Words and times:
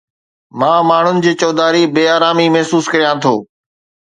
مان 0.59 0.79
ماڻهن 0.91 1.17
جي 1.25 1.33
چوڌاري 1.43 1.83
بي 1.93 2.03
آرامي 2.15 2.47
محسوس 2.55 2.85
ڪريان 2.93 3.17
ٿو 3.23 3.35